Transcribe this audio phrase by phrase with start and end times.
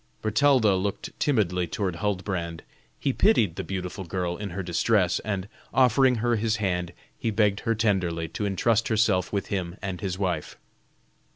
[0.23, 2.63] Bertalda looked timidly toward Huldbrand.
[2.99, 7.59] He pitied the beautiful girl in her distress, and offering her his hand he begged
[7.59, 10.57] her tenderly to intrust herself with him and his wife.